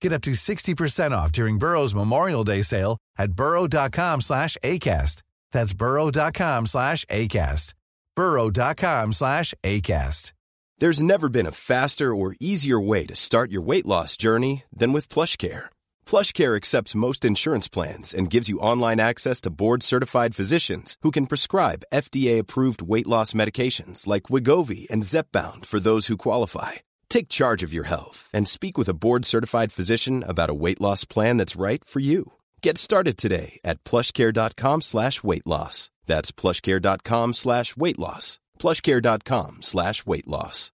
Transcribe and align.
Get 0.00 0.12
up 0.12 0.22
to 0.22 0.30
60% 0.32 1.12
off 1.12 1.30
during 1.32 1.58
Burrow's 1.58 1.94
Memorial 1.94 2.44
Day 2.44 2.62
sale 2.62 2.96
at 3.18 3.32
burrow.com 3.32 4.20
slash 4.22 4.56
ACAST. 4.64 5.22
That's 5.52 5.74
burrow.com 5.74 6.66
slash 6.66 7.04
ACAST. 7.06 7.74
burrow.com 8.16 9.12
slash 9.12 9.54
ACAST. 9.62 10.32
There's 10.78 11.02
never 11.02 11.28
been 11.28 11.46
a 11.46 11.52
faster 11.52 12.14
or 12.14 12.34
easier 12.40 12.80
way 12.80 13.04
to 13.04 13.14
start 13.14 13.52
your 13.52 13.60
weight 13.60 13.84
loss 13.84 14.16
journey 14.16 14.62
than 14.72 14.94
with 14.94 15.10
PlushCare. 15.10 15.66
PlushCare 16.06 16.56
accepts 16.56 16.94
most 16.94 17.22
insurance 17.22 17.68
plans 17.68 18.14
and 18.14 18.30
gives 18.30 18.48
you 18.48 18.58
online 18.60 18.98
access 18.98 19.42
to 19.42 19.50
board-certified 19.50 20.34
physicians 20.34 20.96
who 21.02 21.10
can 21.10 21.26
prescribe 21.26 21.84
FDA-approved 21.92 22.80
weight 22.80 23.06
loss 23.06 23.34
medications 23.34 24.06
like 24.06 24.30
Wigovi 24.32 24.88
and 24.90 25.02
Zepbound 25.02 25.66
for 25.66 25.80
those 25.80 26.06
who 26.06 26.16
qualify. 26.16 26.76
Take 27.10 27.28
charge 27.28 27.62
of 27.62 27.72
your 27.74 27.84
health 27.84 28.30
and 28.32 28.48
speak 28.48 28.78
with 28.78 28.88
a 28.88 28.94
board-certified 28.94 29.72
physician 29.72 30.24
about 30.26 30.48
a 30.48 30.54
weight 30.54 30.80
loss 30.80 31.04
plan 31.04 31.36
that's 31.36 31.60
right 31.60 31.84
for 31.84 32.00
you. 32.00 32.32
Get 32.62 32.78
started 32.78 33.18
today 33.18 33.58
at 33.64 33.84
plushcare.com 33.84 34.80
slash 34.82 35.22
weight 35.22 35.46
loss. 35.46 35.90
That's 36.06 36.32
plushcare.com 36.32 37.34
slash 37.34 37.76
weight 37.76 37.98
loss. 37.98 38.38
plushcare.com 38.58 39.58
slash 39.60 40.06
weight 40.06 40.26
loss. 40.28 40.70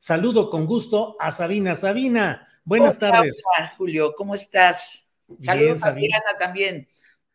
Saludo 0.00 0.50
con 0.50 0.66
gusto 0.66 1.16
a 1.20 1.32
Sabina. 1.32 1.74
Sabina, 1.74 2.46
buenas 2.64 2.96
Hola, 2.96 3.10
tardes. 3.10 3.42
hola, 3.44 3.72
Julio, 3.76 4.14
¿cómo 4.16 4.34
estás? 4.34 5.04
Bien, 5.26 5.44
Saludos 5.44 5.82
a 5.82 5.86
Sabina. 5.86 6.18
Diana 6.18 6.38
también. 6.38 6.88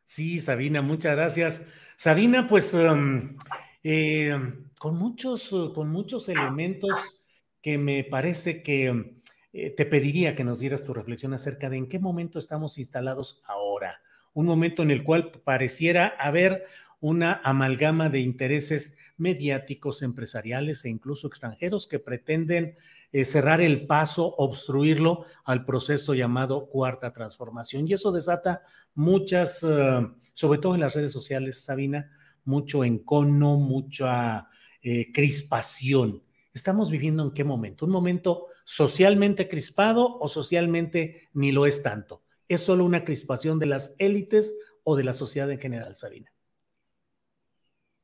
Sí, 0.04 0.40
Sabina, 0.40 0.82
muchas 0.82 1.16
gracias. 1.16 1.62
Sabina, 1.98 2.48
pues 2.48 2.74
um, 2.74 3.38
eh, 3.84 4.40
con, 4.82 4.98
muchos, 4.98 5.56
con 5.76 5.92
muchos 5.92 6.28
elementos 6.28 7.22
que 7.62 7.78
me 7.78 8.04
parece 8.04 8.64
que 8.64 9.22
eh, 9.54 9.70
te 9.78 9.86
pediría 9.86 10.36
que 10.36 10.44
nos 10.44 10.58
dieras 10.58 10.84
tu 10.84 10.92
reflexión 10.92 11.36
acerca 11.36 11.70
de 11.70 11.78
en 11.78 11.88
qué 11.88 12.00
momento 12.00 12.40
estamos 12.40 12.80
instalados 12.80 13.44
ahora. 13.46 14.02
Un 14.34 14.48
momento 14.48 14.82
en 14.82 14.90
el 14.90 15.04
cual 15.04 15.30
pareciera 15.30 16.08
haber 16.20 16.66
una 17.00 17.42
amalgama 17.44 18.09
de 18.09 18.22
intereses 18.22 18.98
mediáticos, 19.18 20.02
empresariales 20.02 20.84
e 20.84 20.90
incluso 20.90 21.28
extranjeros 21.28 21.86
que 21.88 22.00
pretenden 22.00 22.76
eh, 23.12 23.24
cerrar 23.24 23.62
el 23.62 23.86
paso, 23.86 24.34
obstruirlo 24.36 25.26
al 25.46 25.64
proceso 25.64 26.16
llamado 26.16 26.70
cuarta 26.70 27.14
transformación. 27.14 27.88
Y 27.88 27.94
eso 27.94 28.12
desata 28.12 28.64
muchas, 28.96 29.62
eh, 29.62 30.08
sobre 30.34 30.58
todo 30.58 30.74
en 30.74 30.82
las 30.82 30.96
redes 30.96 31.12
sociales, 31.12 31.64
Sabina, 31.64 32.09
mucho 32.46 32.84
encono, 32.84 33.58
mucha 33.58 34.48
eh, 34.82 35.12
crispación. 35.12 36.24
¿Estamos 36.54 36.90
viviendo 36.90 37.24
en 37.24 37.32
qué 37.32 37.44
momento? 37.44 37.86
¿Un 37.86 37.92
momento 37.92 38.48
socialmente 38.64 39.48
crispado 39.48 40.18
o 40.20 40.28
socialmente 40.28 41.30
ni 41.34 41.52
lo 41.52 41.66
es 41.66 41.84
tanto? 41.84 42.24
¿Es 42.48 42.62
solo 42.62 42.84
una 42.84 43.06
crispación 43.06 43.59
de 43.59 43.68
las 43.68 43.96
élites 44.00 44.54
o 44.84 44.96
de 44.96 45.04
la 45.04 45.14
sociedad 45.14 45.50
en 45.52 45.59
general, 45.59 45.96
Sabina? 45.96 46.32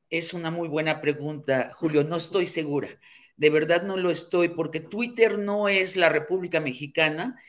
Es 0.10 0.34
una 0.34 0.52
muy 0.52 0.70
buena 0.70 1.02
pregunta, 1.02 1.74
Julio. 1.74 2.04
No 2.04 2.16
estoy 2.16 2.48
segura. 2.48 2.90
De 3.36 3.50
verdad 3.50 3.84
no 3.84 3.98
lo 3.98 4.10
estoy, 4.10 4.50
porque 4.50 4.80
Twitter 4.80 5.38
no 5.38 5.68
es 5.68 5.96
la 5.96 6.10
República 6.10 6.60
Mexicana, 6.60 7.40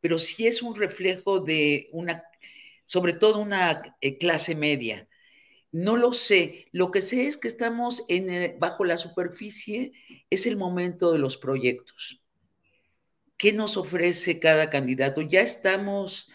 pero 0.00 0.18
sí 0.18 0.46
es 0.46 0.62
un 0.62 0.74
reflejo 0.74 1.40
de 1.40 1.88
una, 1.92 2.24
sobre 2.86 3.12
todo 3.14 3.38
una 3.38 3.96
eh, 4.00 4.18
clase 4.18 4.54
media. 4.54 5.07
No 5.72 5.96
lo 5.96 6.12
sé. 6.12 6.68
Lo 6.72 6.90
que 6.90 7.00
sé 7.00 7.26
es 7.26 7.38
que 7.38 7.48
estamos 7.48 8.04
en 8.08 8.28
el- 8.30 8.58
bajo 8.58 8.84
la 8.84 8.98
superficie, 8.98 9.92
es 10.30 10.44
el 10.46 10.56
momento 10.58 11.10
de 11.12 11.18
los 11.18 11.38
proyectos. 11.38 12.20
¿Qué 13.36 13.52
nos 13.52 13.76
ofrece 13.76 14.40
cada 14.40 14.68
candidato? 14.70 15.20
Ya 15.22 15.40
estamos 15.42 16.28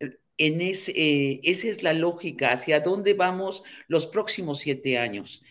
eh, 0.00 0.10
en 0.38 0.60
ese, 0.62 0.92
eh, 0.96 1.40
esa 1.44 1.68
es 1.68 1.82
la 1.82 1.94
lógica, 1.94 2.52
hacia 2.52 2.80
dónde 2.80 3.14
vamos 3.14 3.62
los 3.88 4.06
próximos 4.06 4.60
siete 4.60 4.98
años. 4.98 5.42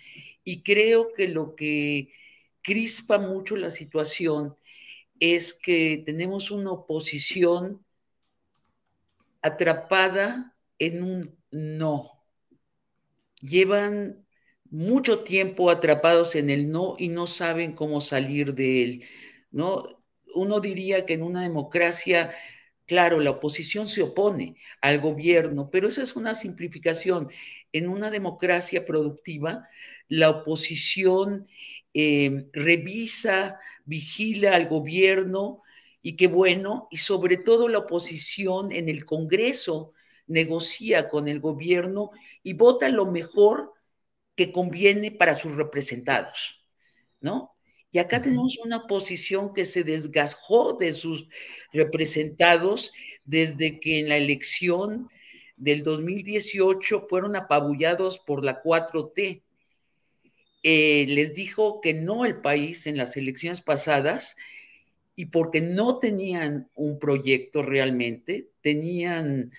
Y 0.44 0.64
creo 0.64 1.14
que 1.14 1.28
lo 1.30 1.56
que 1.56 2.14
crispa 2.64 3.20
mucho 3.20 3.56
la 3.58 3.72
situación 3.72 4.58
es 5.20 5.54
que 5.54 6.04
tenemos 6.06 6.52
una 6.52 6.72
oposición 6.74 7.86
atrapada 9.42 10.56
en 10.80 11.04
un 11.04 11.38
no. 11.52 12.21
Llevan 13.42 14.26
mucho 14.70 15.24
tiempo 15.24 15.70
atrapados 15.70 16.36
en 16.36 16.50
el 16.50 16.72
no 16.72 16.96
y 16.98 17.10
no 17.10 17.28
saben 17.28 17.74
cómo 17.74 18.02
salir 18.02 18.54
de 18.56 18.84
él, 18.84 19.04
¿no? 19.52 19.84
Uno 20.34 20.60
diría 20.62 21.06
que 21.06 21.14
en 21.14 21.24
una 21.24 21.42
democracia, 21.42 22.32
claro, 22.86 23.20
la 23.20 23.32
oposición 23.32 23.88
se 23.88 24.04
opone 24.04 24.56
al 24.82 25.02
gobierno, 25.02 25.70
pero 25.72 25.90
esa 25.90 26.04
es 26.04 26.16
una 26.16 26.36
simplificación. 26.36 27.30
En 27.74 27.90
una 27.90 28.12
democracia 28.12 28.86
productiva, 28.86 29.68
la 30.08 30.30
oposición 30.30 31.48
eh, 31.94 32.48
revisa, 32.54 33.60
vigila 33.86 34.56
al 34.56 34.68
gobierno 34.68 35.62
y 36.02 36.16
qué 36.16 36.28
bueno, 36.28 36.88
y 36.92 36.98
sobre 36.98 37.38
todo 37.38 37.68
la 37.68 37.80
oposición 37.80 38.72
en 38.72 38.90
el 38.90 39.06
Congreso 39.06 39.94
negocia 40.28 41.10
con 41.10 41.28
el 41.28 41.40
gobierno 41.40 42.12
y 42.44 42.54
vota 42.54 42.90
lo 42.90 43.06
mejor 43.06 43.74
que 44.36 44.52
conviene 44.52 45.12
para 45.12 45.36
sus 45.36 45.56
representados, 45.56 46.64
¿no? 47.20 47.56
Y 47.92 48.00
acá 48.00 48.22
tenemos 48.22 48.58
una 48.64 48.78
oposición 48.78 49.54
que 49.54 49.66
se 49.66 49.84
desgajó 49.84 50.74
de 50.74 50.94
sus 50.94 51.28
representados 51.74 52.94
desde 53.26 53.82
que 53.82 54.00
en 54.00 54.08
la 54.08 54.16
elección 54.16 55.10
del 55.58 55.84
2018 55.84 57.08
fueron 57.10 57.36
apabullados 57.36 58.18
por 58.20 58.46
la 58.46 58.64
4T. 58.64 59.44
Eh, 60.64 61.06
les 61.10 61.34
dijo 61.34 61.82
que 61.82 61.94
no 61.94 62.26
el 62.26 62.40
país 62.40 62.88
en 62.88 62.96
las 62.96 63.18
elecciones 63.18 63.62
pasadas 63.62 64.38
y 65.16 65.26
porque 65.26 65.60
no 65.60 66.00
tenían 66.00 66.70
un 66.76 66.98
proyecto 66.98 67.62
realmente, 67.62 68.50
tenían 68.62 69.52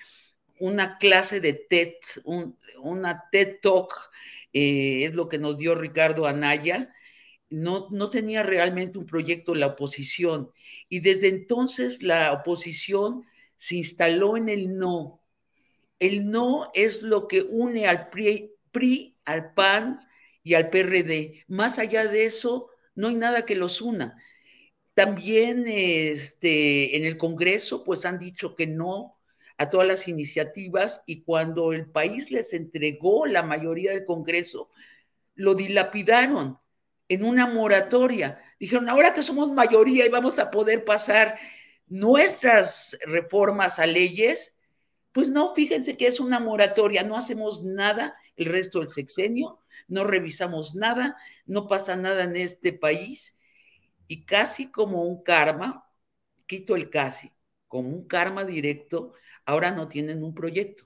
una 0.62 0.96
clase 0.98 1.40
de 1.40 1.54
TED, 1.54 1.94
un, 2.22 2.56
una 2.80 3.24
TED 3.32 3.58
Talk, 3.60 3.92
eh, 4.52 5.06
es 5.06 5.12
lo 5.12 5.28
que 5.28 5.38
nos 5.38 5.58
dio 5.58 5.74
Ricardo 5.74 6.24
Anaya, 6.24 6.94
no, 7.50 7.88
no 7.90 8.10
tenía 8.10 8.44
realmente 8.44 8.96
un 8.96 9.06
proyecto 9.06 9.56
la 9.56 9.66
oposición. 9.66 10.52
Y 10.88 11.00
desde 11.00 11.28
entonces 11.28 12.00
la 12.00 12.32
oposición 12.32 13.24
se 13.58 13.74
instaló 13.74 14.36
en 14.36 14.48
el 14.48 14.78
no. 14.78 15.20
El 15.98 16.30
no 16.30 16.70
es 16.74 17.02
lo 17.02 17.26
que 17.26 17.42
une 17.42 17.88
al 17.88 18.08
PRI, 18.08 18.52
PRI, 18.70 19.16
al 19.24 19.54
PAN 19.54 19.98
y 20.44 20.54
al 20.54 20.70
PRD. 20.70 21.44
Más 21.48 21.80
allá 21.80 22.06
de 22.06 22.24
eso, 22.24 22.70
no 22.94 23.08
hay 23.08 23.16
nada 23.16 23.44
que 23.44 23.56
los 23.56 23.82
una. 23.82 24.16
También 24.94 25.64
este, 25.66 26.96
en 26.96 27.04
el 27.04 27.16
Congreso, 27.16 27.82
pues 27.82 28.04
han 28.04 28.20
dicho 28.20 28.54
que 28.54 28.68
no 28.68 29.18
a 29.62 29.70
todas 29.70 29.86
las 29.86 30.08
iniciativas 30.08 31.02
y 31.06 31.22
cuando 31.22 31.72
el 31.72 31.86
país 31.88 32.30
les 32.30 32.52
entregó 32.52 33.26
la 33.26 33.42
mayoría 33.42 33.92
del 33.92 34.04
Congreso, 34.04 34.68
lo 35.34 35.54
dilapidaron 35.54 36.58
en 37.08 37.24
una 37.24 37.46
moratoria. 37.46 38.40
Dijeron, 38.58 38.88
ahora 38.88 39.14
que 39.14 39.22
somos 39.22 39.52
mayoría 39.52 40.04
y 40.04 40.08
vamos 40.08 40.38
a 40.38 40.50
poder 40.50 40.84
pasar 40.84 41.38
nuestras 41.86 42.98
reformas 43.06 43.78
a 43.78 43.86
leyes, 43.86 44.56
pues 45.12 45.28
no, 45.28 45.54
fíjense 45.54 45.96
que 45.96 46.06
es 46.06 46.20
una 46.20 46.40
moratoria, 46.40 47.02
no 47.02 47.16
hacemos 47.16 47.62
nada 47.62 48.16
el 48.34 48.46
resto 48.46 48.80
del 48.80 48.88
sexenio, 48.88 49.60
no 49.88 50.04
revisamos 50.04 50.74
nada, 50.74 51.16
no 51.46 51.68
pasa 51.68 51.96
nada 51.96 52.24
en 52.24 52.34
este 52.36 52.72
país 52.72 53.38
y 54.08 54.24
casi 54.24 54.70
como 54.70 55.04
un 55.04 55.22
karma, 55.22 55.88
quito 56.46 56.74
el 56.74 56.90
casi, 56.90 57.30
como 57.68 57.90
un 57.90 58.08
karma 58.08 58.44
directo, 58.44 59.12
ahora 59.46 59.70
no 59.70 59.88
tienen 59.88 60.22
un 60.22 60.34
proyecto. 60.34 60.84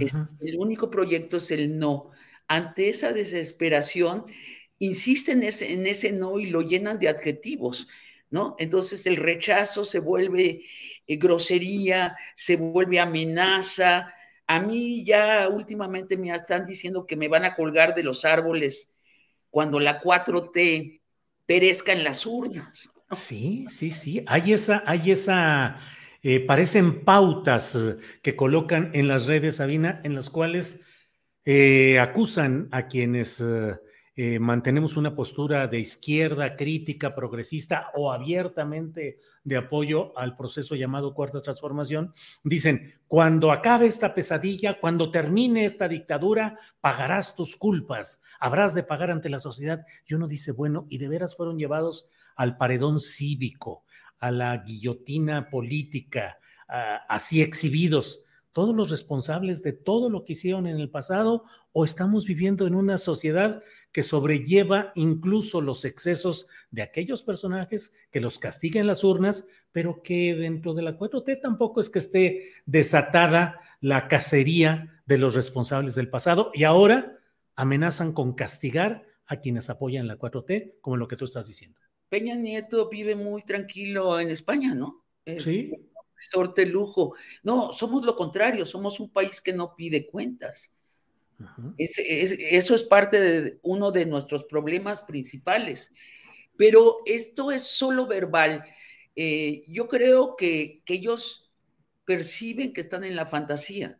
Es, 0.00 0.14
el 0.40 0.58
único 0.58 0.90
proyecto 0.90 1.38
es 1.38 1.50
el 1.50 1.78
no. 1.78 2.10
Ante 2.46 2.88
esa 2.88 3.12
desesperación, 3.12 4.26
insisten 4.78 5.42
en 5.42 5.48
ese, 5.48 5.72
en 5.72 5.86
ese 5.86 6.12
no 6.12 6.38
y 6.38 6.50
lo 6.50 6.62
llenan 6.62 6.98
de 6.98 7.08
adjetivos. 7.08 7.88
¿no? 8.30 8.56
Entonces 8.58 9.06
el 9.06 9.16
rechazo 9.16 9.84
se 9.84 10.00
vuelve 10.00 10.62
eh, 11.06 11.16
grosería, 11.16 12.16
se 12.36 12.56
vuelve 12.56 13.00
amenaza. 13.00 14.14
A 14.46 14.60
mí 14.60 15.04
ya 15.04 15.48
últimamente 15.48 16.16
me 16.16 16.34
están 16.34 16.64
diciendo 16.66 17.06
que 17.06 17.16
me 17.16 17.28
van 17.28 17.44
a 17.44 17.54
colgar 17.54 17.94
de 17.94 18.02
los 18.02 18.24
árboles 18.24 18.94
cuando 19.50 19.80
la 19.80 20.00
4T 20.00 21.00
perezca 21.46 21.92
en 21.92 22.04
las 22.04 22.26
urnas. 22.26 22.90
Sí, 23.12 23.66
sí, 23.70 23.90
sí. 23.90 24.22
Hay 24.26 24.52
esa, 24.52 24.82
hay 24.86 25.10
esa, 25.10 25.78
eh, 26.30 26.40
parecen 26.40 27.06
pautas 27.06 27.74
eh, 27.74 27.96
que 28.22 28.36
colocan 28.36 28.90
en 28.92 29.08
las 29.08 29.24
redes, 29.24 29.56
Sabina, 29.56 30.02
en 30.04 30.14
las 30.14 30.28
cuales 30.28 30.84
acusan 31.98 32.68
a 32.72 32.88
quienes 32.88 33.40
eh, 34.20 34.40
mantenemos 34.40 34.96
una 34.96 35.14
postura 35.14 35.68
de 35.68 35.78
izquierda, 35.78 36.56
crítica, 36.56 37.14
progresista 37.14 37.92
o 37.94 38.10
abiertamente 38.10 39.20
de 39.44 39.56
apoyo 39.56 40.12
al 40.18 40.34
proceso 40.34 40.74
llamado 40.74 41.14
Cuarta 41.14 41.40
Transformación, 41.40 42.12
dicen, 42.42 42.94
cuando 43.06 43.52
acabe 43.52 43.86
esta 43.86 44.14
pesadilla, 44.14 44.80
cuando 44.80 45.12
termine 45.12 45.64
esta 45.64 45.86
dictadura, 45.86 46.58
pagarás 46.80 47.36
tus 47.36 47.54
culpas, 47.54 48.20
habrás 48.40 48.74
de 48.74 48.82
pagar 48.82 49.12
ante 49.12 49.30
la 49.30 49.38
sociedad. 49.38 49.86
Y 50.04 50.14
uno 50.14 50.26
dice, 50.26 50.50
bueno, 50.50 50.88
y 50.90 50.98
de 50.98 51.06
veras 51.06 51.36
fueron 51.36 51.56
llevados 51.56 52.08
al 52.34 52.56
paredón 52.56 52.98
cívico, 52.98 53.84
a 54.18 54.30
la 54.30 54.56
guillotina 54.58 55.50
política, 55.50 56.38
así 57.08 57.42
exhibidos 57.42 58.24
todos 58.52 58.74
los 58.74 58.90
responsables 58.90 59.62
de 59.62 59.72
todo 59.72 60.10
lo 60.10 60.24
que 60.24 60.32
hicieron 60.32 60.66
en 60.66 60.80
el 60.80 60.90
pasado 60.90 61.44
o 61.72 61.84
estamos 61.84 62.26
viviendo 62.26 62.66
en 62.66 62.74
una 62.74 62.98
sociedad 62.98 63.62
que 63.92 64.02
sobrelleva 64.02 64.90
incluso 64.96 65.60
los 65.60 65.84
excesos 65.84 66.48
de 66.72 66.82
aquellos 66.82 67.22
personajes 67.22 67.94
que 68.10 68.20
los 68.20 68.40
castigan 68.40 68.80
en 68.80 68.86
las 68.88 69.04
urnas, 69.04 69.46
pero 69.70 70.02
que 70.02 70.34
dentro 70.34 70.74
de 70.74 70.82
la 70.82 70.98
4T 70.98 71.40
tampoco 71.40 71.80
es 71.80 71.88
que 71.88 72.00
esté 72.00 72.50
desatada 72.66 73.60
la 73.80 74.08
cacería 74.08 75.02
de 75.06 75.18
los 75.18 75.34
responsables 75.34 75.94
del 75.94 76.10
pasado 76.10 76.50
y 76.52 76.64
ahora 76.64 77.18
amenazan 77.54 78.12
con 78.12 78.34
castigar 78.34 79.06
a 79.26 79.36
quienes 79.36 79.70
apoyan 79.70 80.08
la 80.08 80.18
4T, 80.18 80.80
como 80.80 80.96
lo 80.96 81.06
que 81.06 81.16
tú 81.16 81.26
estás 81.26 81.46
diciendo. 81.46 81.80
Peña 82.08 82.34
Nieto 82.34 82.88
vive 82.88 83.14
muy 83.14 83.42
tranquilo 83.42 84.18
en 84.18 84.30
España, 84.30 84.74
¿no? 84.74 85.04
Sí 85.38 85.72
sorte 86.18 86.66
lujo. 86.66 87.14
No, 87.42 87.72
somos 87.72 88.04
lo 88.04 88.16
contrario, 88.16 88.66
somos 88.66 89.00
un 89.00 89.10
país 89.10 89.40
que 89.40 89.52
no 89.52 89.74
pide 89.76 90.06
cuentas. 90.06 90.74
eso 91.76 92.74
es 92.74 92.82
parte 92.84 93.20
de 93.20 93.58
uno 93.62 93.92
de 93.92 94.06
nuestros 94.06 94.44
problemas 94.44 95.02
principales. 95.02 95.92
Pero 96.56 96.98
esto 97.06 97.52
es 97.52 97.62
solo 97.62 98.06
verbal. 98.06 98.64
Eh, 99.14 99.62
yo 99.68 99.86
creo 99.88 100.34
que, 100.36 100.82
que 100.84 100.94
ellos 100.94 101.50
perciben 102.04 102.72
que 102.72 102.80
están 102.80 103.04
en 103.04 103.14
la 103.14 103.26
fantasía. 103.26 103.98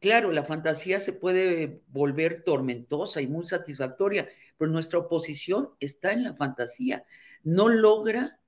Claro, 0.00 0.32
la 0.32 0.44
fantasía 0.44 0.98
se 0.98 1.12
puede 1.12 1.82
volver 1.88 2.42
tormentosa 2.42 3.20
y 3.20 3.26
muy 3.26 3.46
satisfactoria, 3.46 4.28
pero 4.56 4.70
nuestra 4.70 4.98
oposición 4.98 5.70
está 5.78 6.12
en 6.12 6.24
la 6.24 6.34
fantasía. 6.34 7.04
No 7.42 7.68
logra 7.68 8.38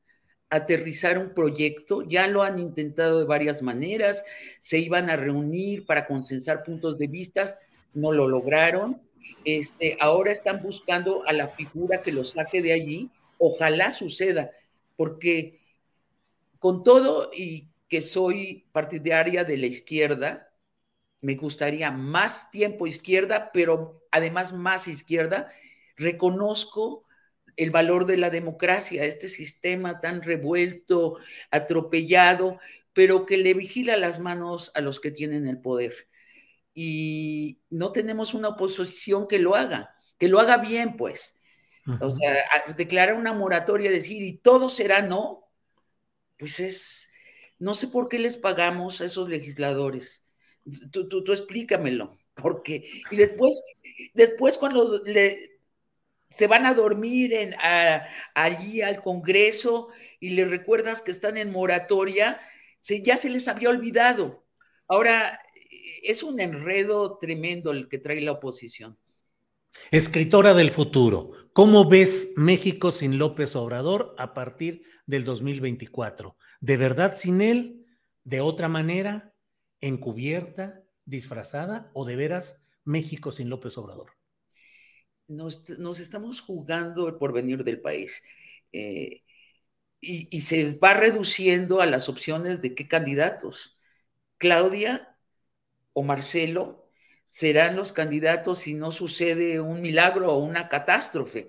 aterrizar 0.49 1.19
un 1.19 1.35
proyecto, 1.35 2.03
ya 2.03 2.27
lo 2.27 2.43
han 2.43 2.59
intentado 2.59 3.19
de 3.21 3.27
varias 3.27 3.63
maneras, 3.63 4.23
se 4.61 4.79
iban 4.79 5.11
a 5.11 5.17
reunir 5.17 5.85
para 5.85 6.07
consensar 6.07 6.65
puntos 6.65 6.99
de 6.99 7.07
vista, 7.07 7.59
no 7.93 8.13
lo 8.13 8.29
lograron. 8.29 9.03
Este, 9.45 9.97
ahora 10.01 10.33
están 10.33 10.63
buscando 10.63 11.23
a 11.27 11.33
la 11.35 11.49
figura 11.49 12.03
que 12.03 12.13
lo 12.13 12.25
saque 12.25 12.63
de 12.63 12.73
allí. 12.73 13.11
Ojalá 13.39 13.93
suceda, 13.93 14.51
porque 14.97 15.61
con 16.59 16.83
todo 16.83 17.31
y 17.35 17.69
que 17.89 18.01
soy 18.01 18.65
partidaria 18.73 19.45
de 19.45 19.59
la 19.59 19.67
izquierda, 19.67 20.52
me 21.23 21.37
gustaría 21.37 21.91
más 21.91 22.51
tiempo 22.51 22.87
izquierda, 22.87 23.51
pero 23.53 24.03
además 24.11 24.53
más 24.53 24.89
izquierda, 24.89 25.51
reconozco 25.97 27.07
el 27.57 27.71
valor 27.71 28.07
de 28.07 28.17
la 28.17 28.29
democracia, 28.31 29.05
este 29.05 29.29
sistema 29.29 30.01
tan 30.01 30.23
revuelto, 30.23 31.19
atropellado, 31.51 32.61
pero 32.93 33.25
que 33.25 33.39
le 33.39 33.55
vigila 33.55 33.97
las 33.97 34.19
manos 34.19 34.73
a 34.75 34.81
los 34.81 35.01
que 35.01 35.11
tienen 35.11 35.47
el 35.47 35.61
poder. 35.61 36.09
Y 36.75 37.61
no 37.71 37.93
tenemos 37.93 38.35
una 38.35 38.49
oposición 38.51 39.29
que 39.29 39.39
lo 39.39 39.55
haga, 39.55 39.95
que 40.19 40.29
lo 40.29 40.41
haga 40.41 40.59
bien, 40.59 40.97
pues. 40.97 41.39
O 41.99 42.11
sea, 42.11 42.35
declarar 42.77 43.15
una 43.15 43.33
moratoria, 43.33 43.91
decir, 43.91 44.23
y 44.23 44.39
todo 44.39 44.69
será 44.69 45.03
no, 45.03 45.49
pues 46.39 46.61
es, 46.61 47.11
no 47.59 47.75
sé 47.75 47.89
por 47.89 48.09
qué 48.09 48.19
les 48.19 48.37
pagamos 48.37 49.01
a 49.01 49.05
esos 49.07 49.29
legisladores. 49.29 50.22
Tú, 50.91 51.09
tú, 51.09 51.25
tú 51.25 51.33
explícamelo, 51.33 52.19
porque, 52.35 52.89
y 53.11 53.17
después, 53.17 53.61
después 54.15 54.57
cuando 54.59 55.03
le, 55.05 55.53
se 56.33 56.47
van 56.47 56.67
a 56.67 56.75
dormir 56.75 57.35
allí 58.35 58.81
al 58.81 59.03
Congreso 59.03 59.89
y 60.19 60.31
les 60.31 60.49
recuerdas 60.49 61.03
que 61.03 61.11
están 61.11 61.37
en 61.37 61.53
moratoria, 61.53 62.41
ya 62.83 63.17
se 63.17 63.31
les 63.31 63.49
había 63.49 63.69
olvidado. 63.69 64.45
Ahora, 64.89 65.41
es 66.03 66.23
un 66.23 66.41
enredo 66.41 67.19
tremendo 67.19 67.71
el 67.71 67.89
que 67.89 67.99
trae 67.99 68.21
la 68.21 68.33
oposición. 68.33 68.99
Escritora 69.91 70.55
del 70.55 70.71
futuro, 70.71 71.33
¿cómo 71.53 71.89
ves 71.89 72.33
México 72.37 72.91
sin 72.91 73.19
López 73.19 73.57
Obrador 73.57 74.15
a 74.19 74.35
partir 74.35 74.83
del 75.07 75.25
2024? 75.25 76.37
¿De 76.61 76.77
verdad 76.77 77.15
sin 77.15 77.41
él? 77.41 77.87
¿De 78.25 78.41
otra 78.41 78.69
manera? 78.69 79.32
¿Encubierta? 79.83 80.83
¿Disfrazada? 81.05 81.91
¿O 81.93 82.07
de 82.07 82.17
veras 82.17 82.65
México 82.85 83.31
sin 83.33 83.51
López 83.51 83.77
Obrador? 83.77 84.13
nos, 85.33 86.01
estamos 86.01 86.41
jugando 86.41 87.09
el 87.09 87.17
porvenir 87.17 87.65
del 87.65 87.81
país. 87.81 88.23
Eh, 88.73 89.23
y, 90.01 90.41
se 90.43 90.75
va 90.79 90.95
reduciendo 90.95 91.81
a 91.81 91.87
las 91.87 92.09
opciones 92.09 92.61
de 92.63 92.75
qué 92.75 92.89
candidatos. 92.89 93.79
Claudia 94.39 95.17
o 95.93 96.03
Marcelo 96.03 96.91
serán 97.29 97.77
los 97.77 97.93
candidatos 97.93 98.61
si 98.61 98.75
no 98.75 98.93
sucede 98.93 99.61
un 99.61 99.83
milagro 99.83 100.33
o 100.33 100.39
una 100.45 100.69
catástrofe. 100.69 101.49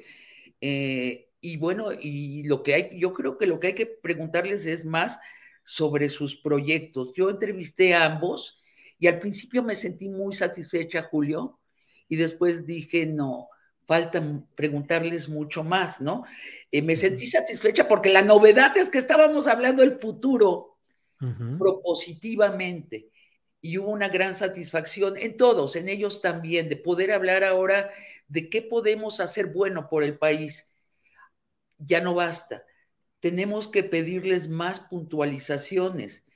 Eh, 0.61 1.29
y 1.41 1.57
bueno, 1.57 1.91
y 1.93 2.43
lo 2.43 2.63
que 2.63 2.75
hay, 2.75 2.99
yo 2.99 3.13
creo 3.13 3.37
que 3.37 3.47
lo 3.47 3.59
que 3.59 3.67
hay 3.67 3.75
que 3.75 3.87
preguntarles 3.87 4.65
es 4.65 4.85
más 4.85 5.19
sobre 5.63 6.09
sus 6.09 6.35
proyectos. 6.35 7.13
Yo 7.15 7.29
entrevisté 7.29 7.93
a 7.93 8.05
ambos 8.05 8.59
y 8.99 9.07
al 9.07 9.19
principio 9.19 9.63
me 9.63 9.75
sentí 9.75 10.09
muy 10.09 10.33
satisfecha, 10.33 11.03
Julio, 11.03 11.59
y 12.07 12.15
después 12.15 12.65
dije, 12.65 13.05
no, 13.05 13.49
falta 13.85 14.21
preguntarles 14.55 15.29
mucho 15.29 15.63
más, 15.63 15.99
¿no? 16.01 16.23
Eh, 16.71 16.81
me 16.81 16.95
sentí 16.95 17.27
satisfecha 17.27 17.87
porque 17.87 18.09
la 18.09 18.21
novedad 18.21 18.77
es 18.77 18.89
que 18.89 18.97
estábamos 18.97 19.47
hablando 19.47 19.81
del 19.81 19.99
futuro 19.99 20.77
propositivamente 21.57 23.09
y 23.61 23.77
hubo 23.77 23.91
una 23.91 24.09
gran 24.09 24.35
satisfacción 24.35 25.15
en 25.15 25.37
todos, 25.37 25.77
en 25.77 25.87
ellos 25.87 26.21
también, 26.21 26.67
de 26.67 26.75
poder 26.75 27.13
hablar 27.13 27.45
ahora 27.45 27.89
de 28.27 28.49
qué 28.49 28.61
podemos 28.61 29.21
hacer 29.21 29.45
bueno 29.45 29.87
por 29.87 30.03
el 30.03 30.17
país. 30.17 30.73
Ya 31.77 32.01
no 32.01 32.13
basta. 32.13 32.63
Tenemos 33.23 33.69
que 33.69 33.85
pedirles 33.85 34.49
más 34.49 34.81
puntualizaciones. 34.81 36.27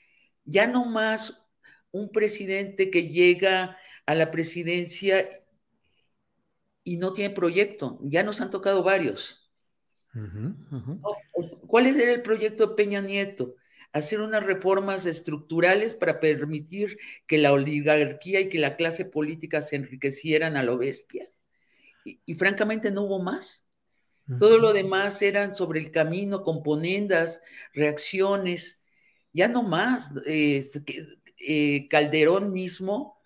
Ya 0.46 0.68
no 0.68 0.86
más 0.86 1.46
un 1.92 2.14
presidente 2.14 2.90
que 2.90 3.10
llega 3.10 3.78
a 4.06 4.16
la 4.16 4.32
presidencia 4.32 5.28
y 6.86 6.96
no 6.96 7.12
tiene 7.12 7.36
proyecto. 7.36 8.00
Ya 8.04 8.24
nos 8.24 8.40
han 8.40 8.52
tocado 8.52 8.84
varios. 8.84 9.52
¿Cuál 11.68 11.88
es 11.88 11.98
el 11.98 12.22
proyecto 12.22 12.68
de 12.68 12.76
Peña 12.76 13.02
Nieto? 13.02 13.56
Hacer 13.92 14.22
unas 14.22 14.46
reformas 14.46 15.06
estructurales 15.06 15.94
para 15.94 16.22
permitir 16.22 16.98
que 17.26 17.38
la 17.38 17.52
oligarquía 17.52 18.40
y 18.40 18.48
que 18.48 18.60
la 18.60 18.78
clase 18.78 19.04
política 19.04 19.62
se 19.62 19.76
enriquecieran 19.76 20.56
a 20.56 20.64
lo 20.64 20.78
bestia. 20.78 21.30
Y, 22.06 22.36
francamente 22.36 22.92
no 22.92 23.02
hubo 23.02 23.22
más. 23.22 23.67
Todo 24.40 24.58
lo 24.60 24.74
demás 24.74 25.22
eran 25.22 25.56
sobre 25.56 25.80
el 25.80 25.92
camino, 25.92 26.44
componendas, 26.44 27.42
reacciones, 27.74 28.84
ya 29.32 29.48
no 29.48 29.64
más. 29.64 30.12
Eh, 30.26 30.70
eh, 31.40 31.88
Calderón 31.88 32.52
mismo 32.52 33.18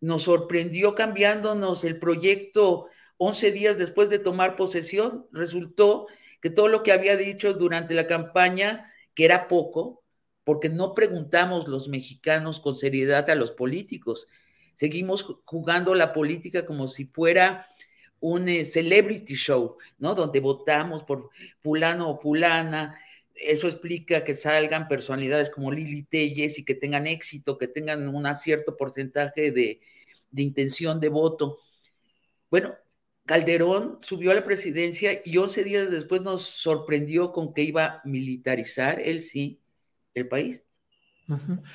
nos 0.00 0.24
sorprendió 0.24 0.94
cambiándonos 0.94 1.84
el 1.84 1.98
proyecto 1.98 2.88
11 3.16 3.52
días 3.52 3.78
después 3.78 4.10
de 4.10 4.18
tomar 4.18 4.56
posesión. 4.56 5.26
Resultó 5.32 6.06
que 6.42 6.50
todo 6.50 6.68
lo 6.68 6.82
que 6.82 6.92
había 6.92 7.16
dicho 7.16 7.54
durante 7.54 7.94
la 7.94 8.06
campaña, 8.06 8.92
que 9.14 9.24
era 9.24 9.48
poco, 9.48 10.04
porque 10.44 10.68
no 10.68 10.94
preguntamos 10.94 11.66
los 11.66 11.88
mexicanos 11.88 12.60
con 12.60 12.76
seriedad 12.76 13.28
a 13.30 13.34
los 13.34 13.52
políticos. 13.52 14.26
Seguimos 14.76 15.26
jugando 15.44 15.94
la 15.94 16.12
política 16.12 16.66
como 16.66 16.86
si 16.88 17.06
fuera 17.06 17.66
un 18.26 18.48
eh, 18.48 18.64
celebrity 18.64 19.34
show, 19.34 19.76
¿no? 19.98 20.14
Donde 20.14 20.40
votamos 20.40 21.04
por 21.04 21.30
fulano 21.60 22.10
o 22.10 22.20
fulana, 22.20 22.98
eso 23.34 23.68
explica 23.68 24.24
que 24.24 24.34
salgan 24.34 24.88
personalidades 24.88 25.50
como 25.50 25.70
Lili 25.70 26.02
Telles 26.04 26.58
y 26.58 26.64
que 26.64 26.74
tengan 26.74 27.06
éxito, 27.06 27.56
que 27.58 27.68
tengan 27.68 28.08
un 28.08 28.34
cierto 28.34 28.76
porcentaje 28.76 29.52
de, 29.52 29.80
de 30.30 30.42
intención 30.42 30.98
de 31.00 31.08
voto. 31.08 31.58
Bueno, 32.50 32.74
Calderón 33.26 33.98
subió 34.02 34.32
a 34.32 34.34
la 34.34 34.44
presidencia 34.44 35.20
y 35.24 35.36
11 35.38 35.64
días 35.64 35.90
después 35.90 36.22
nos 36.22 36.42
sorprendió 36.42 37.32
con 37.32 37.54
que 37.54 37.62
iba 37.62 37.84
a 37.86 38.02
militarizar, 38.04 39.00
él 39.00 39.22
sí, 39.22 39.60
el 40.14 40.28
país. 40.28 40.65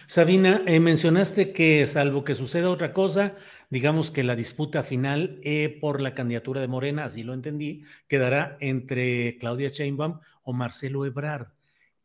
Sabina, 0.08 0.62
eh, 0.65 0.79
mencionaste 0.79 1.51
que 1.51 1.86
salvo 1.86 2.24
que 2.24 2.36
suceda 2.36 2.70
otra 2.70 2.93
cosa, 2.93 3.36
digamos 3.70 4.10
que 4.10 4.24
la 4.24 4.36
disputa 4.36 4.81
final 4.81 5.39
eh, 5.43 5.77
por 5.81 6.01
la 6.01 6.13
candidatura 6.13 6.62
de 6.62 6.70
Morena, 6.70 7.05
así 7.05 7.24
lo 7.24 7.34
entendí, 7.34 7.84
quedará 8.08 8.58
entre 8.62 9.38
Claudia 9.39 9.70
Sheinbaum 9.70 10.20
o 10.43 10.53
Marcelo 10.53 11.05
Ebrard. 11.05 11.48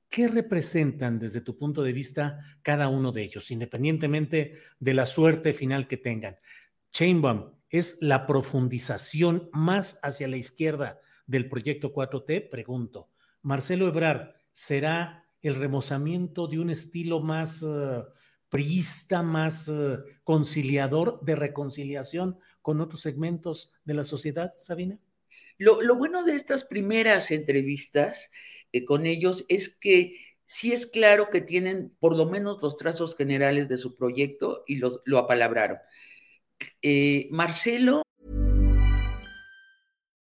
¿Qué 0.09 0.29
representan 0.29 1.19
desde 1.19 1.41
tu 1.41 1.57
punto 1.57 1.83
de 1.83 1.93
vista 1.93 2.41
cada 2.63 2.89
uno 2.89 3.13
de 3.13 3.23
ellos, 3.23 3.51
independientemente 3.51 4.55
de 4.81 4.95
la 4.95 5.07
suerte 5.07 5.55
final 5.55 5.87
que 5.87 5.97
tengan? 5.97 6.37
Sheinbaum 6.93 7.53
es 7.71 7.99
la 8.01 8.27
profundización 8.27 9.51
más 9.53 10.01
hacia 10.03 10.29
la 10.29 10.37
izquierda 10.37 11.01
del 11.27 11.49
proyecto 11.49 11.93
4T, 11.93 12.49
pregunto. 12.49 13.11
Marcelo 13.43 13.89
Ebrard 13.89 14.35
será 14.53 15.26
el 15.49 15.55
remozamiento 15.57 16.47
de 16.47 16.59
un 16.59 16.71
estilo 16.71 17.21
más 17.21 17.63
uh, 17.63 18.05
priista, 18.49 19.23
más 19.23 19.69
uh, 19.69 20.03
conciliador, 20.25 21.21
de 21.23 21.37
reconciliación 21.37 22.39
con 22.63 22.81
otros 22.81 23.01
segmentos 23.01 23.73
de 23.85 23.95
la 23.95 24.05
sociedad, 24.05 24.55
Sabina? 24.59 24.99
Lo, 25.59 25.81
lo 25.83 25.97
bueno 25.97 26.25
de 26.25 26.35
estas 26.35 26.65
primeras 26.65 27.31
entrevistas 27.31 28.31
eh, 28.73 28.85
con 28.85 29.07
ellos 29.07 29.45
es 29.49 29.69
que 29.69 30.17
sí 30.45 30.73
es 30.73 30.87
claro 30.87 31.31
que 31.31 31.41
tienen 31.41 31.95
por 31.99 32.17
lo 32.17 32.27
menos 32.27 32.63
los 32.63 32.77
trazos 32.77 33.17
generales 33.17 33.69
de 33.69 33.79
su 33.79 33.97
proyecto 33.97 34.65
y 34.67 34.77
lo, 34.77 35.03
lo 35.05 35.19
apalabraron. 35.19 35.79
Eh, 36.83 37.29
Marcelo. 37.31 38.03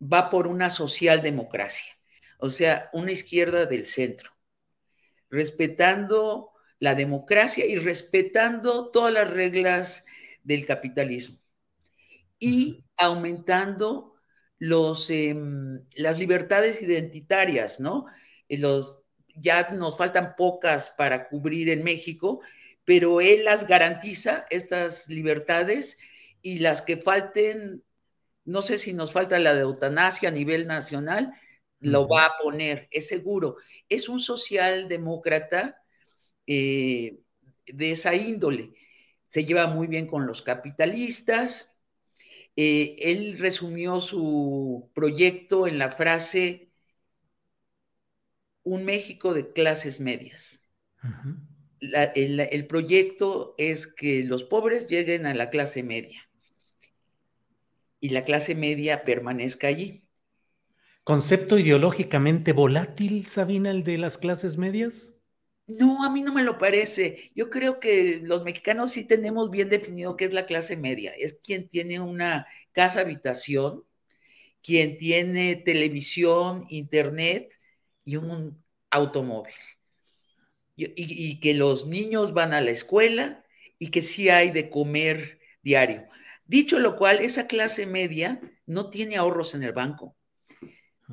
Va 0.00 0.30
por 0.30 0.46
una 0.46 0.70
socialdemocracia, 0.70 1.92
o 2.38 2.50
sea, 2.50 2.90
una 2.92 3.12
izquierda 3.12 3.66
del 3.66 3.86
centro, 3.86 4.32
respetando 5.30 6.50
la 6.78 6.94
democracia 6.94 7.66
y 7.66 7.76
respetando 7.78 8.90
todas 8.90 9.12
las 9.12 9.30
reglas 9.30 10.04
del 10.44 10.64
capitalismo 10.64 11.38
y 12.38 12.84
aumentando 12.96 14.14
los, 14.58 15.10
eh, 15.10 15.36
las 15.94 16.18
libertades 16.18 16.82
identitarias, 16.82 17.80
¿no? 17.80 18.06
Los, 18.48 19.00
ya 19.34 19.70
nos 19.70 19.96
faltan 19.96 20.34
pocas 20.36 20.90
para 20.96 21.28
cubrir 21.28 21.68
en 21.70 21.84
México, 21.84 22.40
pero 22.84 23.20
él 23.20 23.44
las 23.44 23.66
garantiza, 23.66 24.46
estas 24.50 25.08
libertades, 25.08 25.98
y 26.40 26.60
las 26.60 26.82
que 26.82 26.96
falten 26.96 27.84
no 28.48 28.62
sé 28.62 28.78
si 28.78 28.94
nos 28.94 29.12
falta 29.12 29.38
la 29.38 29.54
de 29.54 29.60
eutanasia 29.60 30.30
a 30.30 30.32
nivel 30.32 30.66
nacional, 30.66 31.34
lo 31.80 32.08
va 32.08 32.24
a 32.24 32.38
poner, 32.42 32.88
es 32.90 33.06
seguro. 33.06 33.56
Es 33.90 34.08
un 34.08 34.20
socialdemócrata 34.20 35.82
eh, 36.46 37.20
de 37.66 37.90
esa 37.92 38.14
índole. 38.14 38.72
Se 39.26 39.44
lleva 39.44 39.66
muy 39.66 39.86
bien 39.86 40.06
con 40.06 40.26
los 40.26 40.40
capitalistas. 40.40 41.78
Eh, 42.56 42.96
él 43.00 43.38
resumió 43.38 44.00
su 44.00 44.90
proyecto 44.94 45.66
en 45.66 45.78
la 45.78 45.90
frase, 45.90 46.70
un 48.62 48.84
México 48.86 49.34
de 49.34 49.52
clases 49.52 50.00
medias. 50.00 50.60
el 52.14 52.66
proyecto 52.66 53.54
es 53.58 53.86
que 53.86 54.24
los 54.24 54.44
pobres 54.44 54.86
lleguen 54.88 55.26
a 55.26 55.34
la 55.34 55.50
clase 55.50 55.82
media 55.82 56.27
y 58.00 58.10
la 58.10 58.24
clase 58.24 58.54
media 58.54 59.04
permanezca 59.04 59.68
allí. 59.68 60.04
¿Concepto 61.04 61.58
ideológicamente 61.58 62.52
volátil, 62.52 63.26
Sabina, 63.26 63.70
el 63.70 63.82
de 63.82 63.98
las 63.98 64.18
clases 64.18 64.58
medias? 64.58 65.14
No, 65.66 66.02
a 66.02 66.10
mí 66.10 66.22
no 66.22 66.32
me 66.32 66.42
lo 66.42 66.56
parece. 66.56 67.30
Yo 67.34 67.50
creo 67.50 67.78
que 67.78 68.20
los 68.22 68.42
mexicanos 68.42 68.92
sí 68.92 69.04
tenemos 69.06 69.50
bien 69.50 69.68
definido 69.68 70.16
qué 70.16 70.24
es 70.24 70.32
la 70.32 70.46
clase 70.46 70.76
media. 70.76 71.12
Es 71.12 71.38
quien 71.42 71.68
tiene 71.68 72.00
una 72.00 72.46
casa 72.72 73.00
habitación, 73.00 73.84
quien 74.62 74.98
tiene 74.98 75.56
televisión, 75.56 76.66
internet 76.70 77.54
y 78.04 78.16
un 78.16 78.62
automóvil. 78.90 79.54
Y, 80.76 80.92
y, 80.96 81.40
que 81.40 81.54
los 81.54 81.86
niños 81.86 82.32
van 82.32 82.52
a 82.54 82.60
la 82.60 82.70
escuela 82.70 83.44
y 83.80 83.90
que 83.90 84.00
sí 84.00 84.28
hay 84.28 84.50
de 84.52 84.70
comer 84.70 85.40
diario. 85.62 86.06
Dicho 86.48 86.78
lo 86.78 86.96
cual, 86.96 87.20
esa 87.20 87.46
clase 87.46 87.84
media 87.84 88.40
no 88.64 88.88
tiene 88.88 89.16
ahorros 89.16 89.54
en 89.54 89.62
el 89.62 89.72
banco. 89.72 90.16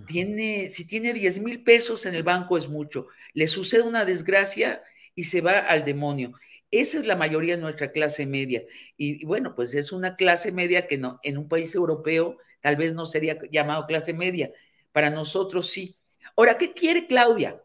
Tiene, 0.08 0.70
si 0.70 0.88
tiene 0.88 1.14
10 1.14 1.40
mil 1.40 1.62
pesos 1.62 2.06
en 2.06 2.16
el 2.16 2.24
banco 2.24 2.58
es 2.58 2.70
mucho. 2.70 3.08
Le 3.34 3.48
sucede 3.48 3.84
una 3.84 4.06
desgracia 4.06 4.82
y 5.14 5.26
se 5.26 5.42
va 5.42 5.60
al 5.60 5.84
demonio. 5.84 6.34
Esa 6.72 6.98
es 6.98 7.06
la 7.06 7.18
mayoría 7.18 7.58
de 7.58 7.62
nuestra 7.62 7.92
clase 7.92 8.26
media. 8.26 8.64
Y, 8.96 9.26
bueno, 9.26 9.56
pues 9.56 9.76
es 9.76 9.92
una 9.92 10.16
clase 10.16 10.54
media 10.54 10.88
que 10.88 10.98
no, 10.98 11.20
en 11.22 11.38
un 11.38 11.50
país 11.50 11.76
europeo 11.76 12.38
tal 12.62 12.78
vez 12.78 12.94
no 12.94 13.06
sería 13.06 13.38
llamado 13.52 13.86
clase 13.88 14.14
media. 14.14 14.52
Para 14.94 15.10
nosotros 15.10 15.70
sí. 15.70 15.98
Ahora, 16.38 16.58
¿qué 16.58 16.74
quiere 16.74 17.08
Claudia? 17.08 17.62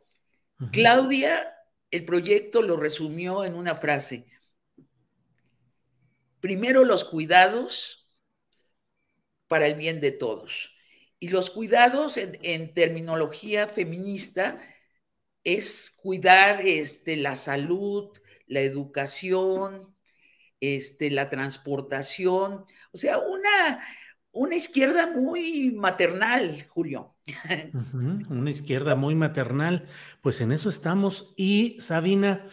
Claudia, 0.73 1.55
el 1.93 2.05
proyecto 2.05 2.63
lo 2.63 2.77
resumió 2.77 3.45
en 3.45 3.55
una 3.55 3.77
frase 3.77 4.27
primero 6.41 6.85
los 6.85 7.05
cuidados 7.05 8.09
para 9.49 9.67
el 9.67 9.75
bien 9.75 10.01
de 10.01 10.13
todos. 10.13 10.71
Y 11.19 11.29
los 11.29 11.51
cuidados 11.51 12.17
en, 12.17 12.73
terminología 12.73 13.67
feminista 13.67 14.61
es 15.45 15.91
cuidar 15.91 16.61
este, 16.67 17.17
la 17.17 17.37
salud, 17.37 18.17
la 18.47 18.61
educación, 18.61 19.95
este, 20.61 21.11
la 21.11 21.29
transportación, 21.29 22.65
o 22.93 22.99
sea, 22.99 23.19
una, 23.19 23.85
una 24.33 24.55
izquierda 24.55 25.07
muy 25.09 25.71
maternal, 25.73 26.67
Julio. 26.69 27.17
una 28.29 28.51
izquierda 28.51 28.95
muy 28.95 29.15
maternal, 29.15 29.87
pues 30.23 30.41
en 30.41 30.53
eso 30.53 30.69
estamos. 30.69 31.35
Y 31.37 31.77
Sabina, 31.81 32.47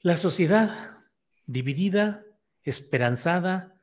la 0.00 0.16
sociedad 0.16 0.98
dividida, 1.46 2.25
esperanzada, 2.66 3.80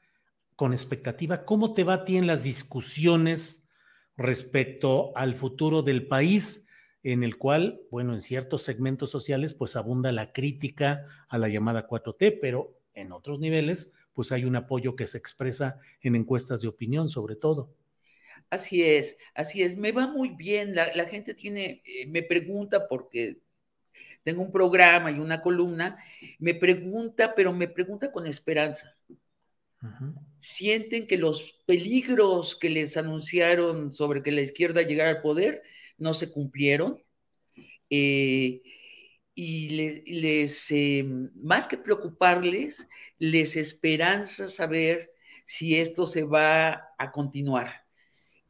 con 0.55 0.73
expectativa. 0.73 1.45
¿Cómo 1.45 1.73
te 1.73 1.83
va 1.83 1.93
a 1.95 2.05
ti 2.05 2.17
en 2.17 2.27
las 2.27 2.43
discusiones 2.43 3.67
respecto 4.15 5.11
al 5.17 5.33
futuro 5.33 5.81
del 5.81 6.07
país, 6.07 6.67
en 7.01 7.23
el 7.23 7.37
cual, 7.37 7.81
bueno, 7.89 8.13
en 8.13 8.21
ciertos 8.21 8.61
segmentos 8.61 9.09
sociales, 9.09 9.53
pues 9.53 9.75
abunda 9.75 10.11
la 10.11 10.31
crítica 10.31 11.05
a 11.27 11.37
la 11.37 11.49
llamada 11.49 11.87
4T, 11.87 12.37
pero 12.39 12.79
en 12.93 13.11
otros 13.11 13.39
niveles, 13.39 13.93
pues 14.13 14.31
hay 14.31 14.45
un 14.45 14.55
apoyo 14.55 14.95
que 14.95 15.07
se 15.07 15.17
expresa 15.17 15.79
en 16.01 16.15
encuestas 16.15 16.61
de 16.61 16.67
opinión, 16.67 17.09
sobre 17.09 17.35
todo. 17.35 17.73
Así 18.49 18.83
es, 18.83 19.17
así 19.33 19.63
es. 19.63 19.77
Me 19.77 19.91
va 19.91 20.07
muy 20.07 20.29
bien. 20.29 20.75
La, 20.75 21.05
gente 21.05 21.33
tiene, 21.33 21.81
eh, 21.85 22.05
me 22.07 22.21
pregunta 22.21 22.87
porque 22.87 23.41
tengo 24.23 24.41
un 24.41 24.51
programa 24.51 25.11
y 25.11 25.19
una 25.19 25.41
columna, 25.41 25.97
me 26.39 26.55
pregunta, 26.55 27.33
pero 27.35 27.53
me 27.53 27.67
pregunta 27.67 28.11
con 28.11 28.25
esperanza. 28.27 28.95
Sienten 30.39 31.07
que 31.07 31.17
los 31.17 31.59
peligros 31.65 32.55
que 32.55 32.69
les 32.69 32.95
anunciaron 32.95 33.91
sobre 33.91 34.23
que 34.23 34.31
la 34.31 34.41
izquierda 34.41 34.81
llegara 34.81 35.09
al 35.09 35.21
poder 35.21 35.61
no 35.97 36.13
se 36.13 36.31
cumplieron. 36.31 37.01
Eh, 37.89 38.61
y 39.35 40.01
les, 40.21 40.71
em, 40.71 41.31
más 41.35 41.67
que 41.67 41.77
preocuparles, 41.77 42.87
les 43.19 43.55
esperanza 43.57 44.47
saber 44.47 45.11
si 45.45 45.77
esto 45.77 46.07
se 46.07 46.23
va 46.23 46.93
a 46.97 47.11
continuar 47.11 47.82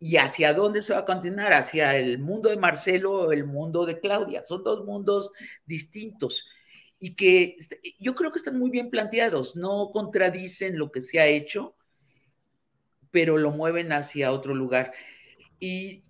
y 0.04 0.18
hacia 0.18 0.54
dónde 0.54 0.82
se 0.82 0.92
va 0.92 1.00
a 1.00 1.06
continuar, 1.06 1.54
hacia 1.54 1.96
el 1.96 2.20
mundo 2.20 2.50
de 2.50 2.58
Marcelo 2.58 3.14
o 3.14 3.32
el 3.32 3.46
mundo 3.46 3.86
de 3.86 4.02
Claudia. 4.02 4.44
Son 4.46 4.62
dos 4.62 4.84
mundos 4.84 5.32
distintos 5.66 6.46
y 7.00 7.16
que 7.16 7.56
este, 7.58 7.80
yo 8.02 8.14
creo 8.14 8.30
que 8.30 8.40
están 8.40 8.60
muy 8.60 8.70
bien 8.70 8.90
planteados, 8.90 9.56
no 9.56 9.92
contradicen 9.94 10.78
lo 10.78 10.92
que 10.92 11.02
se 11.02 11.22
ha 11.22 11.26
hecho, 11.28 11.78
pero 13.12 13.38
lo 13.38 13.52
mueven 13.52 13.94
hacia 13.94 14.34
otro 14.34 14.54
lugar. 14.54 14.92
Y 15.58 16.04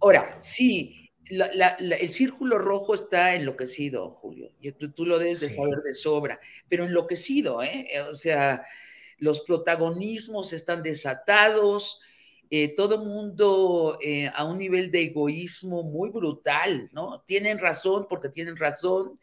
ahora, 0.00 0.38
sí, 0.42 1.10
el 1.28 2.12
círculo 2.12 2.56
rojo 2.56 2.94
está 2.94 3.34
enloquecido, 3.34 4.10
Julio, 4.10 4.52
y 4.60 4.70
tú, 4.70 5.04
lo 5.04 5.18
debes 5.18 5.40
de 5.40 5.48
saber 5.48 5.82
de 5.84 5.92
sobra, 5.92 6.38
pero 6.68 6.84
enloquecido, 6.84 7.64
¿eh? 7.64 7.88
O 8.12 8.14
sea, 8.14 8.64
los 9.18 9.40
protagonismos 9.40 10.52
están 10.52 10.84
desatados, 10.84 12.00
eh, 12.50 12.74
todo 12.74 13.04
mundo 13.04 13.96
eh, 14.02 14.28
a 14.34 14.44
un 14.44 14.58
nivel 14.58 14.90
de 14.90 15.02
egoísmo 15.04 15.84
muy 15.84 16.10
brutal, 16.10 16.90
¿no? 16.92 17.22
Tienen 17.26 17.58
razón 17.58 18.06
porque 18.08 18.28
tienen 18.28 18.56
razón 18.56 19.20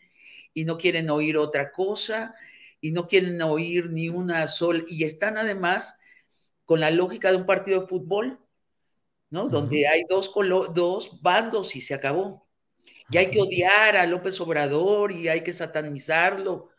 y 0.54 0.64
no 0.64 0.78
quieren 0.78 1.10
oír 1.10 1.38
otra 1.38 1.72
cosa 1.74 2.34
y 2.80 2.92
no 2.92 3.08
quieren 3.08 3.42
oír 3.42 3.90
ni 3.90 4.08
una 4.08 4.48
sola, 4.48 4.82
y 4.88 5.04
están 5.04 5.38
además 5.38 6.00
con 6.64 6.80
la 6.80 6.90
lógica 6.90 7.32
de 7.32 7.38
un 7.38 7.46
partido 7.46 7.82
de 7.82 7.88
fútbol, 7.88 8.40
¿no? 9.30 9.50
Donde 9.50 9.88
hay 9.88 10.04
dos, 10.10 10.32
dos 10.74 11.22
bandos 11.22 11.76
y 11.76 11.82
se 11.82 11.94
acabó. 11.94 12.48
Y 13.10 13.18
hay 13.18 13.30
que 13.30 13.42
odiar 13.42 13.98
a 13.98 14.06
López 14.06 14.40
Obrador 14.40 15.12
y 15.12 15.28
hay 15.28 15.44
que 15.44 15.54
satanizarlo 15.54 16.70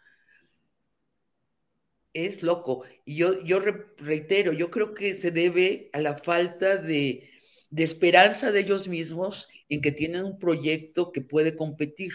es 2.26 2.42
loco. 2.42 2.84
Y 3.04 3.16
yo, 3.16 3.42
yo 3.44 3.60
reitero, 3.98 4.52
yo 4.52 4.70
creo 4.70 4.94
que 4.94 5.14
se 5.16 5.30
debe 5.30 5.90
a 5.92 6.00
la 6.00 6.16
falta 6.18 6.76
de, 6.76 7.30
esperanza 7.76 8.52
de 8.52 8.60
ellos 8.60 8.88
mismos 8.88 9.48
en 9.68 9.80
que 9.80 9.92
tienen 9.92 10.24
un 10.24 10.38
proyecto 10.38 11.12
que 11.12 11.20
puede 11.20 11.56
competir. 11.56 12.12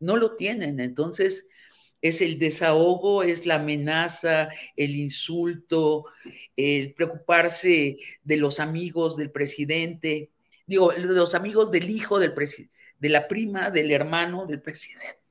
No 0.00 0.16
lo 0.16 0.36
tienen, 0.36 0.80
entonces 0.80 1.46
es 2.02 2.20
el 2.20 2.38
desahogo, 2.38 3.22
es 3.22 3.46
la 3.46 3.56
amenaza, 3.56 4.50
el 4.76 4.96
insulto, 4.96 6.04
el 6.56 6.92
preocuparse 6.94 7.96
de 8.22 8.36
los 8.36 8.60
amigos 8.60 9.16
del 9.16 9.30
presidente, 9.30 10.30
digo, 10.66 10.92
de 10.92 11.00
los 11.00 11.34
amigos 11.34 11.70
del 11.70 11.88
hijo 11.90 12.18
del 12.18 12.34
presidente, 12.34 12.74
de 12.98 13.08
la 13.08 13.26
prima, 13.26 13.70
del 13.70 13.90
hermano 13.90 14.46
del 14.46 14.60
presidente. 14.62 15.23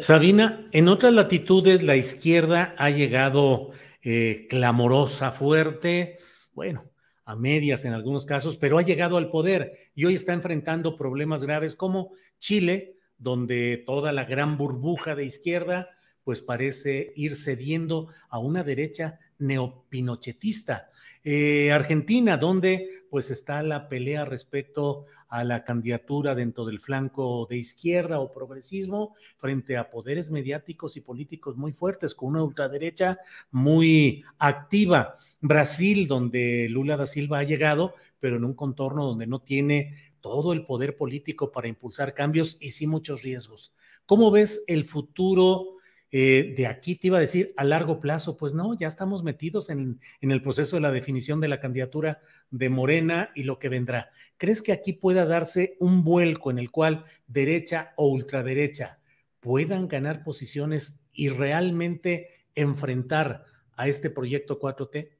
Sabina, 0.00 0.66
en 0.72 0.88
otras 0.88 1.12
latitudes 1.12 1.82
la 1.82 1.96
izquierda 1.96 2.74
ha 2.78 2.90
llegado 2.90 3.70
eh, 4.02 4.46
clamorosa, 4.48 5.32
fuerte, 5.32 6.16
bueno, 6.54 6.84
a 7.24 7.36
medias 7.36 7.84
en 7.84 7.92
algunos 7.92 8.26
casos, 8.26 8.56
pero 8.56 8.78
ha 8.78 8.82
llegado 8.82 9.16
al 9.16 9.30
poder 9.30 9.90
y 9.94 10.04
hoy 10.04 10.14
está 10.14 10.32
enfrentando 10.32 10.96
problemas 10.96 11.44
graves 11.44 11.76
como 11.76 12.12
Chile, 12.38 12.96
donde 13.18 13.82
toda 13.86 14.12
la 14.12 14.24
gran 14.24 14.56
burbuja 14.56 15.14
de 15.14 15.24
izquierda 15.24 15.90
pues 16.24 16.40
parece 16.40 17.12
ir 17.16 17.36
cediendo 17.36 18.08
a 18.28 18.38
una 18.38 18.62
derecha 18.62 19.18
neopinochetista. 19.38 20.90
Eh, 21.22 21.70
Argentina, 21.72 22.36
donde 22.36 23.00
pues 23.10 23.30
está 23.30 23.62
la 23.62 23.88
pelea 23.88 24.24
respecto 24.24 25.04
a 25.28 25.42
la 25.44 25.64
candidatura 25.64 26.34
dentro 26.34 26.64
del 26.64 26.78
flanco 26.78 27.46
de 27.50 27.58
izquierda 27.58 28.20
o 28.20 28.32
progresismo 28.32 29.14
frente 29.36 29.76
a 29.76 29.90
poderes 29.90 30.30
mediáticos 30.30 30.96
y 30.96 31.00
políticos 31.00 31.56
muy 31.56 31.72
fuertes, 31.72 32.14
con 32.14 32.30
una 32.30 32.44
ultraderecha 32.44 33.18
muy 33.50 34.24
activa. 34.38 35.14
Brasil, 35.40 36.06
donde 36.06 36.68
Lula 36.70 36.96
da 36.96 37.06
Silva 37.06 37.40
ha 37.40 37.44
llegado, 37.44 37.94
pero 38.20 38.36
en 38.36 38.44
un 38.44 38.54
contorno 38.54 39.04
donde 39.04 39.26
no 39.26 39.40
tiene 39.40 40.12
todo 40.20 40.52
el 40.52 40.64
poder 40.64 40.96
político 40.96 41.50
para 41.50 41.68
impulsar 41.68 42.14
cambios 42.14 42.58
y 42.60 42.70
sí 42.70 42.86
muchos 42.86 43.22
riesgos. 43.22 43.74
¿Cómo 44.06 44.30
ves 44.30 44.64
el 44.68 44.84
futuro? 44.84 45.79
Eh, 46.12 46.54
de 46.56 46.66
aquí 46.66 46.96
te 46.96 47.06
iba 47.06 47.18
a 47.18 47.20
decir 47.20 47.54
a 47.56 47.64
largo 47.64 48.00
plazo, 48.00 48.36
pues 48.36 48.52
no, 48.52 48.76
ya 48.76 48.88
estamos 48.88 49.22
metidos 49.22 49.70
en, 49.70 50.00
el 50.20 50.42
proceso 50.42 50.76
de 50.76 50.82
la 50.82 50.90
definición 50.90 51.40
de 51.40 51.48
la 51.48 51.60
candidatura 51.60 52.20
de 52.50 52.68
Morena 52.68 53.30
y 53.34 53.44
lo 53.44 53.58
que 53.58 53.68
vendrá. 53.68 54.10
¿Crees 54.36 54.62
que 54.62 54.72
aquí 54.72 54.92
pueda 54.92 55.24
darse 55.24 55.76
un 55.78 56.02
vuelco 56.02 56.50
en 56.50 56.58
el 56.58 56.70
cual 56.70 57.04
derecha 57.28 57.92
o 57.96 58.08
ultraderecha 58.08 58.98
puedan 59.38 59.86
ganar 59.86 60.24
posiciones 60.24 61.04
y 61.12 61.28
realmente 61.28 62.28
enfrentar 62.54 63.44
a 63.76 63.86
este 63.86 64.10
proyecto 64.10 64.58
4T? 64.58 65.10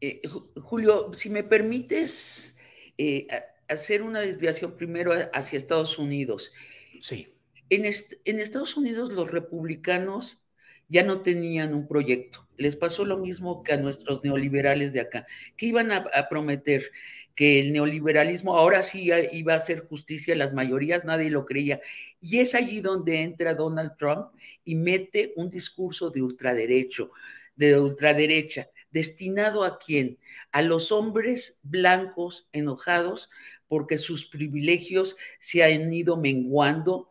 Eh, 0.00 0.22
Julio, 0.62 1.12
si 1.12 1.28
me 1.28 1.42
permites 1.42 2.56
eh, 2.96 3.26
hacer 3.68 4.02
una 4.02 4.20
desviación 4.20 4.76
primero 4.76 5.12
hacia 5.34 5.58
Estados 5.58 5.98
Unidos. 5.98 6.52
Sí. 7.00 7.34
En, 7.70 7.84
Estados 7.84 8.76
Unidos 8.76 9.12
los 9.12 9.30
republicanos 9.30 10.40
ya 10.88 11.02
no 11.02 11.20
tenían 11.20 11.74
un 11.74 11.86
proyecto. 11.86 12.46
Les 12.56 12.76
pasó 12.76 13.04
lo 13.04 13.18
mismo 13.18 13.62
que 13.62 13.74
a 13.74 13.76
nuestros 13.76 14.24
neoliberales 14.24 14.92
de 14.92 15.00
acá, 15.00 15.26
que 15.56 15.66
iban 15.66 15.92
a, 15.92 16.28
prometer 16.30 16.90
que 17.34 17.60
el 17.60 17.72
neoliberalismo 17.72 18.56
ahora 18.56 18.82
sí 18.82 19.10
iba 19.32 19.52
a 19.52 19.56
hacer 19.56 19.86
justicia 19.86 20.34
a 20.34 20.38
las 20.38 20.54
mayorías, 20.54 21.04
nadie 21.04 21.30
lo 21.30 21.44
creía. 21.44 21.80
Y 22.20 22.38
es 22.38 22.54
allí 22.54 22.80
donde 22.80 23.22
entra 23.22 23.54
Donald 23.54 23.96
Trump 23.98 24.28
y 24.64 24.74
mete 24.74 25.34
un 25.36 25.50
discurso 25.50 26.10
de 26.10 26.22
ultraderecho, 26.22 27.12
de 27.54 27.78
ultraderecha, 27.78 28.70
destinado 28.90 29.62
a 29.62 29.78
quién? 29.78 30.18
A 30.52 30.62
los 30.62 30.90
hombres 30.90 31.58
blancos 31.62 32.48
enojados 32.52 33.28
porque 33.68 33.98
sus 33.98 34.24
privilegios 34.24 35.16
se 35.38 35.62
han 35.62 35.92
ido 35.92 36.16
menguando 36.16 37.10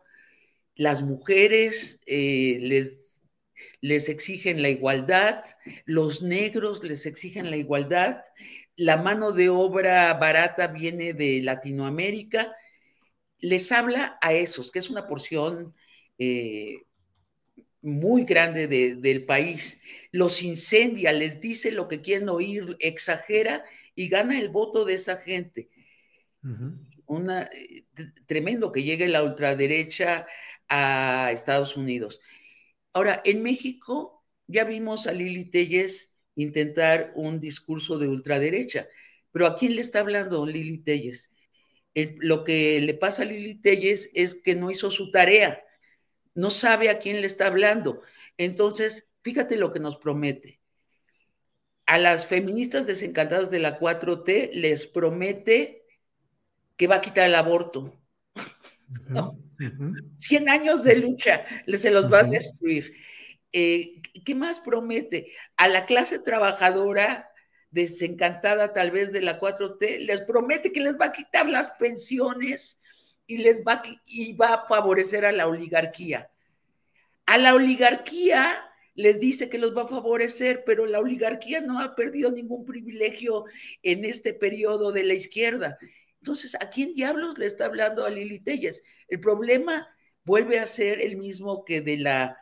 las 0.78 1.02
mujeres 1.02 2.00
eh, 2.06 2.58
les, 2.62 3.20
les 3.80 4.08
exigen 4.08 4.62
la 4.62 4.70
igualdad, 4.70 5.44
los 5.84 6.22
negros 6.22 6.82
les 6.84 7.04
exigen 7.04 7.50
la 7.50 7.56
igualdad, 7.56 8.22
la 8.76 8.96
mano 8.96 9.32
de 9.32 9.48
obra 9.48 10.14
barata 10.14 10.68
viene 10.68 11.12
de 11.12 11.42
Latinoamérica, 11.42 12.56
les 13.40 13.70
habla 13.72 14.18
a 14.22 14.32
esos, 14.32 14.70
que 14.70 14.78
es 14.78 14.88
una 14.88 15.08
porción 15.08 15.74
eh, 16.16 16.76
muy 17.82 18.24
grande 18.24 18.68
del 18.68 19.24
país, 19.24 19.82
los 20.12 20.42
incendia, 20.44 21.12
les 21.12 21.40
dice 21.40 21.72
lo 21.72 21.88
que 21.88 22.00
quieren 22.00 22.28
oír, 22.28 22.76
exagera 22.78 23.64
y 23.96 24.08
gana 24.08 24.38
el 24.38 24.48
voto 24.48 24.84
de 24.84 24.94
esa 24.94 25.16
gente. 25.16 25.70
Una, 27.06 27.50
eh, 27.52 27.84
tremendo 28.26 28.70
que 28.70 28.84
llegue 28.84 29.08
la 29.08 29.24
ultraderecha 29.24 30.26
a 30.68 31.30
Estados 31.32 31.76
Unidos. 31.76 32.20
Ahora, 32.92 33.22
en 33.24 33.42
México 33.42 34.24
ya 34.46 34.64
vimos 34.64 35.06
a 35.06 35.12
Lili 35.12 35.50
Telles 35.50 36.16
intentar 36.36 37.12
un 37.16 37.40
discurso 37.40 37.98
de 37.98 38.08
ultraderecha, 38.08 38.88
pero 39.32 39.46
¿a 39.46 39.56
quién 39.56 39.74
le 39.74 39.82
está 39.82 40.00
hablando 40.00 40.46
Lili 40.46 40.78
Telles? 40.78 41.30
lo 42.20 42.44
que 42.44 42.80
le 42.80 42.94
pasa 42.94 43.22
a 43.22 43.24
Lili 43.24 43.60
Telles 43.60 44.10
es 44.14 44.34
que 44.36 44.54
no 44.54 44.70
hizo 44.70 44.90
su 44.90 45.10
tarea, 45.10 45.64
no 46.34 46.50
sabe 46.50 46.90
a 46.90 47.00
quién 47.00 47.20
le 47.20 47.26
está 47.26 47.48
hablando. 47.48 48.02
Entonces, 48.36 49.08
fíjate 49.22 49.56
lo 49.56 49.72
que 49.72 49.80
nos 49.80 49.96
promete. 49.98 50.60
A 51.86 51.98
las 51.98 52.26
feministas 52.26 52.86
desencantadas 52.86 53.50
de 53.50 53.58
la 53.58 53.80
4T 53.80 54.50
les 54.52 54.86
promete 54.86 55.86
que 56.76 56.86
va 56.86 56.96
a 56.96 57.00
quitar 57.00 57.26
el 57.26 57.34
aborto. 57.34 57.97
¿No? 59.08 59.38
100 60.18 60.48
años 60.48 60.82
de 60.84 60.96
lucha 60.96 61.44
se 61.66 61.90
los 61.90 62.12
va 62.12 62.20
a 62.20 62.24
destruir. 62.24 62.94
Eh, 63.52 64.02
¿Qué 64.24 64.34
más 64.34 64.60
promete? 64.60 65.32
A 65.56 65.68
la 65.68 65.86
clase 65.86 66.18
trabajadora 66.18 67.30
desencantada 67.70 68.72
tal 68.72 68.90
vez 68.90 69.12
de 69.12 69.20
la 69.20 69.38
4T, 69.38 69.98
les 70.00 70.20
promete 70.22 70.72
que 70.72 70.80
les 70.80 70.98
va 70.98 71.06
a 71.06 71.12
quitar 71.12 71.48
las 71.48 71.70
pensiones 71.72 72.78
y 73.26 73.38
les 73.38 73.62
va, 73.62 73.82
y 74.06 74.32
va 74.34 74.54
a 74.54 74.66
favorecer 74.66 75.24
a 75.24 75.32
la 75.32 75.48
oligarquía. 75.48 76.30
A 77.26 77.36
la 77.36 77.54
oligarquía 77.54 78.64
les 78.94 79.20
dice 79.20 79.48
que 79.48 79.58
los 79.58 79.76
va 79.76 79.82
a 79.82 79.88
favorecer, 79.88 80.64
pero 80.64 80.86
la 80.86 80.98
oligarquía 80.98 81.60
no 81.60 81.78
ha 81.80 81.94
perdido 81.94 82.30
ningún 82.30 82.64
privilegio 82.64 83.44
en 83.82 84.04
este 84.04 84.32
periodo 84.32 84.90
de 84.92 85.04
la 85.04 85.14
izquierda. 85.14 85.78
Entonces, 86.20 86.56
¿a 86.56 86.68
quién 86.70 86.92
diablos 86.92 87.38
le 87.38 87.46
está 87.46 87.66
hablando 87.66 88.04
a 88.04 88.10
Lili 88.10 88.40
Telles? 88.40 88.82
El 89.08 89.20
problema 89.20 89.88
vuelve 90.24 90.58
a 90.58 90.66
ser 90.66 91.00
el 91.00 91.16
mismo 91.16 91.64
que 91.64 91.80
de 91.80 91.96
la 91.98 92.38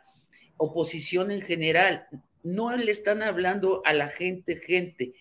oposición 0.57 1.31
en 1.31 1.41
general. 1.41 2.07
No 2.43 2.75
le 2.75 2.91
están 2.91 3.21
hablando 3.21 3.81
a 3.85 3.93
la 3.93 4.09
gente, 4.09 4.57
gente. 4.57 5.13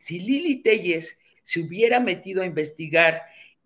Si 0.00 0.20
Lili 0.20 0.62
Telles 0.62 1.18
se 1.42 1.60
hubiera 1.60 2.00
metido 2.00 2.42
a 2.42 2.46
investigar 2.46 3.22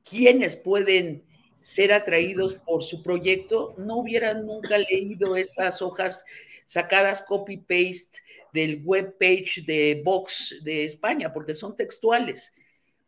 quiénes 0.08 0.56
pueden 0.56 1.24
ser 1.60 1.92
atraídos 1.92 2.54
por 2.54 2.82
su 2.82 3.02
proyecto, 3.02 3.74
no 3.76 3.98
hubieran 3.98 4.46
nunca 4.46 4.78
leído 4.78 5.36
esas 5.36 5.82
hojas 5.82 6.24
sacadas 6.66 7.22
copy-paste 7.22 8.18
del 8.52 8.82
web 8.84 9.16
page 9.18 9.62
de 9.66 10.02
Vox 10.04 10.60
de 10.62 10.84
España, 10.84 11.32
porque 11.32 11.54
son 11.54 11.76
textuales, 11.76 12.54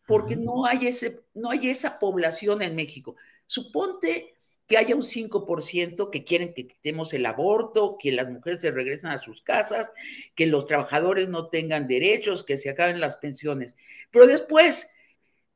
porque 0.06 0.36
no 0.36 0.66
hay, 0.66 0.86
ese, 0.86 1.20
no 1.34 1.50
hay 1.50 1.70
esa 1.70 1.98
población 1.98 2.62
en 2.62 2.74
México. 2.74 3.16
Suponte 3.46 4.34
que 4.66 4.78
haya 4.78 4.94
un 4.94 5.02
5% 5.02 6.10
que 6.10 6.24
quieren 6.24 6.54
que 6.54 6.66
quitemos 6.66 7.12
el 7.12 7.26
aborto, 7.26 7.98
que 8.00 8.12
las 8.12 8.28
mujeres 8.30 8.60
se 8.60 8.70
regresen 8.70 9.10
a 9.10 9.20
sus 9.20 9.42
casas, 9.42 9.90
que 10.34 10.46
los 10.46 10.66
trabajadores 10.66 11.28
no 11.28 11.48
tengan 11.48 11.88
derechos, 11.88 12.44
que 12.44 12.58
se 12.58 12.70
acaben 12.70 13.00
las 13.00 13.16
pensiones. 13.16 13.76
Pero 14.10 14.26
después, 14.26 14.90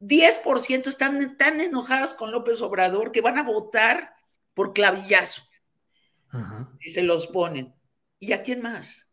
10% 0.00 0.88
están 0.88 1.36
tan 1.36 1.60
enojadas 1.60 2.14
con 2.14 2.30
López 2.30 2.60
Obrador 2.60 3.12
que 3.12 3.20
van 3.22 3.38
a 3.38 3.42
votar 3.42 4.14
por 4.54 4.72
clavillazo. 4.72 5.42
Y 6.80 6.90
se 6.90 7.02
los 7.02 7.26
ponen. 7.28 7.74
¿Y 8.18 8.32
a 8.32 8.42
quién 8.42 8.60
más? 8.60 9.10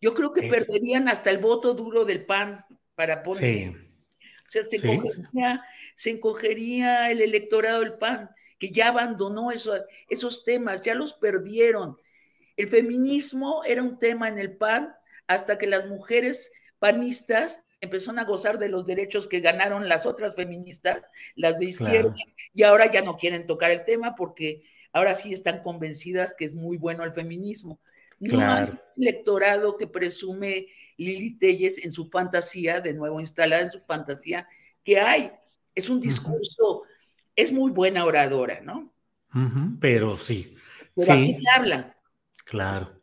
Yo 0.00 0.14
creo 0.14 0.32
que 0.32 0.48
perderían 0.48 1.08
hasta 1.08 1.30
el 1.30 1.38
voto 1.38 1.74
duro 1.74 2.04
del 2.04 2.24
PAN 2.24 2.64
para 2.94 3.22
poner. 3.22 3.85
O 4.46 4.50
sea, 4.50 4.64
se, 4.64 4.76
encogería, 4.76 5.64
se, 5.94 6.10
encogería, 6.10 7.10
el 7.10 7.20
electorado 7.20 7.80
del 7.80 7.94
PAN, 7.94 8.30
que 8.58 8.70
ya 8.70 8.88
abandonó 8.88 9.50
esos 9.50 10.44
temas, 10.44 10.82
ya 10.82 10.94
los 10.94 11.12
perdieron. 11.12 11.96
El 12.56 12.68
feminismo 12.68 13.62
era 13.64 13.82
un 13.82 13.98
tema 13.98 14.28
en 14.28 14.38
el 14.38 14.56
PAN 14.56 14.94
hasta 15.26 15.58
que 15.58 15.66
las 15.66 15.86
mujeres 15.86 16.52
panistas 16.78 17.62
empezaron 17.80 18.18
a 18.18 18.24
gozar 18.24 18.58
de 18.58 18.68
los 18.68 18.86
derechos 18.86 19.28
que 19.28 19.40
ganaron 19.40 19.88
las 19.88 20.06
otras 20.06 20.34
feministas, 20.34 21.02
las 21.34 21.58
de 21.58 21.66
izquierda, 21.66 22.14
y 22.54 22.62
ahora 22.62 22.90
ya 22.90 23.02
no 23.02 23.16
quieren 23.16 23.46
tocar 23.46 23.70
el 23.70 23.84
tema 23.84 24.14
porque 24.14 24.62
ahora 24.92 25.14
sí 25.14 25.32
están 25.32 25.62
convencidas 25.62 26.34
que 26.36 26.46
es 26.46 26.54
muy 26.54 26.78
bueno 26.78 27.04
el 27.04 27.12
feminismo. 27.12 27.80
No 28.18 28.40
hay 28.40 28.68
electorado 28.96 29.76
que 29.76 29.86
presume 29.86 30.68
Lili 30.96 31.38
Telles 31.38 31.84
en 31.84 31.92
su 31.92 32.08
fantasía, 32.08 32.80
de 32.80 32.94
nuevo 32.94 33.20
instalada 33.20 33.62
en 33.62 33.70
su 33.70 33.80
fantasía, 33.80 34.48
que 34.84 35.00
hay. 35.00 35.32
Es 35.74 35.90
un 35.90 36.00
discurso, 36.00 36.84
es 37.34 37.52
muy 37.52 37.70
buena 37.70 38.04
oradora, 38.04 38.60
¿no? 38.60 38.92
pero 39.80 40.16
sí. 40.16 40.56
Pero 40.94 41.14
sí. 41.14 41.36
habla. 41.54 41.94
Claro. 42.44 42.96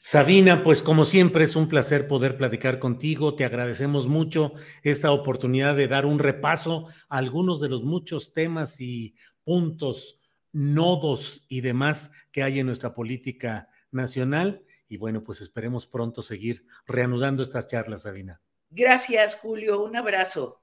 Sabina, 0.00 0.62
pues 0.62 0.82
como 0.82 1.04
siempre 1.04 1.44
es 1.44 1.54
un 1.54 1.68
placer 1.68 2.08
poder 2.08 2.36
platicar 2.36 2.78
contigo. 2.78 3.34
Te 3.34 3.44
agradecemos 3.44 4.08
mucho 4.08 4.54
esta 4.82 5.12
oportunidad 5.12 5.76
de 5.76 5.86
dar 5.86 6.06
un 6.06 6.18
repaso 6.18 6.88
a 7.08 7.18
algunos 7.18 7.60
de 7.60 7.68
los 7.68 7.82
muchos 7.82 8.32
temas 8.32 8.80
y 8.80 9.14
puntos, 9.44 10.22
nodos 10.52 11.44
y 11.48 11.60
demás 11.60 12.10
que 12.32 12.42
hay 12.42 12.58
en 12.58 12.66
nuestra 12.66 12.94
política 12.94 13.68
nacional. 13.90 14.62
Y 14.88 14.96
bueno, 14.96 15.22
pues 15.22 15.40
esperemos 15.40 15.86
pronto 15.86 16.22
seguir 16.22 16.66
reanudando 16.86 17.42
estas 17.42 17.66
charlas, 17.66 18.02
Sabina. 18.02 18.40
Gracias, 18.70 19.34
Julio. 19.36 19.82
Un 19.84 19.94
abrazo. 19.96 20.62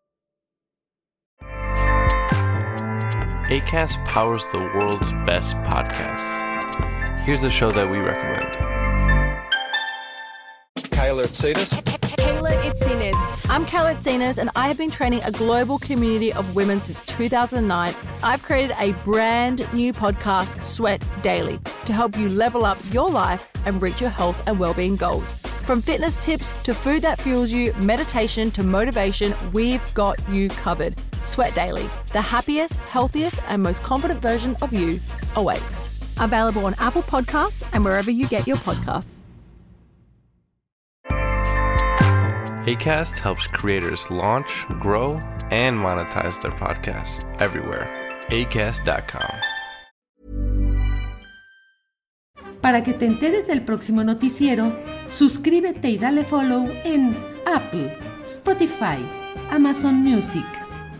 ACAST 3.51 4.05
powers 4.05 4.45
the 4.53 4.59
world's 4.59 5.11
best 5.25 5.57
podcasts. 5.57 7.19
Here's 7.25 7.43
a 7.43 7.51
show 7.51 7.69
that 7.73 7.91
we 7.91 7.97
recommend. 7.97 8.53
Kayla 10.77 11.25
Itsinas. 11.25 11.73
Kayla 12.15 12.53
Itsinas. 12.61 13.49
I'm 13.49 13.65
Kayla 13.65 13.95
Itsinas, 13.95 14.37
and 14.37 14.51
I 14.55 14.69
have 14.69 14.77
been 14.77 14.89
training 14.89 15.21
a 15.25 15.33
global 15.33 15.79
community 15.79 16.31
of 16.31 16.55
women 16.55 16.79
since 16.79 17.03
2009. 17.03 17.93
I've 18.23 18.41
created 18.41 18.73
a 18.79 18.93
brand 19.03 19.67
new 19.73 19.91
podcast, 19.91 20.61
Sweat 20.61 21.03
Daily, 21.21 21.59
to 21.83 21.91
help 21.91 22.17
you 22.17 22.29
level 22.29 22.63
up 22.63 22.77
your 22.93 23.09
life 23.09 23.51
and 23.65 23.81
reach 23.81 23.99
your 23.99 24.11
health 24.11 24.41
and 24.47 24.61
well-being 24.61 24.95
goals. 24.95 25.39
From 25.65 25.81
fitness 25.81 26.15
tips 26.23 26.53
to 26.63 26.73
food 26.73 27.01
that 27.01 27.19
fuels 27.19 27.51
you, 27.51 27.73
meditation 27.73 28.49
to 28.51 28.63
motivation, 28.63 29.35
we've 29.51 29.93
got 29.93 30.17
you 30.29 30.47
covered. 30.47 30.95
Sweat 31.31 31.55
Daily, 31.55 31.89
the 32.11 32.21
happiest, 32.21 32.75
healthiest, 32.89 33.41
and 33.47 33.63
most 33.63 33.81
confident 33.83 34.19
version 34.19 34.53
of 34.61 34.73
you 34.73 34.99
awaits. 35.37 35.97
Available 36.19 36.65
on 36.65 36.75
Apple 36.77 37.03
Podcasts 37.03 37.63
and 37.71 37.85
wherever 37.85 38.11
you 38.11 38.27
get 38.27 38.45
your 38.45 38.57
podcasts. 38.57 39.19
ACAST 42.65 43.17
helps 43.17 43.47
creators 43.47 44.11
launch, 44.11 44.65
grow, 44.81 45.13
and 45.51 45.77
monetize 45.77 46.41
their 46.41 46.51
podcasts 46.51 47.23
everywhere. 47.39 47.87
ACAST.com. 48.27 49.31
Para 52.59 52.83
que 52.83 52.93
te 52.93 53.05
enteres 53.05 53.47
del 53.47 53.61
próximo 53.61 54.03
noticiero, 54.03 54.77
suscríbete 55.07 55.89
y 55.89 55.97
dale 55.97 56.25
follow 56.25 56.69
en 56.83 57.15
Apple, 57.45 57.97
Spotify, 58.25 58.99
Amazon 59.49 59.95
Music. 60.03 60.60